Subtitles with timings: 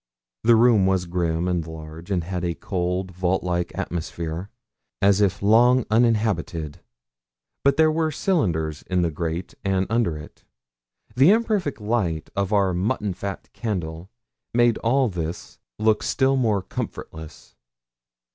[0.43, 4.49] The room was grim and large, and had a cold, vault like atmosphere,
[4.99, 6.79] as if long uninhabited;
[7.63, 10.43] but there were cinders in the grate and under it.
[11.15, 14.09] The imperfect light of our mutton fat candle
[14.55, 17.53] made all this look still more comfortless.